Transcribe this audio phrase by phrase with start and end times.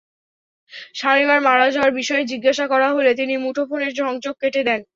[0.95, 4.81] শামিমার মারা যাওয়ার বিষয়ে জিজ্ঞাসা করা হলে তিনি মুঠোফোনের সংযোগ কেটে দেন।